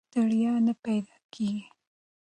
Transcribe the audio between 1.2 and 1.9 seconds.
کېږي.